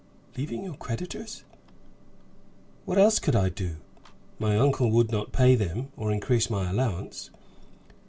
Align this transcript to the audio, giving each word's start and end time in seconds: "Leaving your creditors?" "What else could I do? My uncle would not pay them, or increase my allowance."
"Leaving 0.35 0.63
your 0.63 0.73
creditors?" 0.73 1.43
"What 2.85 2.97
else 2.97 3.19
could 3.19 3.35
I 3.35 3.49
do? 3.49 3.75
My 4.39 4.57
uncle 4.57 4.89
would 4.89 5.11
not 5.11 5.31
pay 5.31 5.53
them, 5.53 5.89
or 5.95 6.11
increase 6.11 6.49
my 6.49 6.67
allowance." 6.71 7.29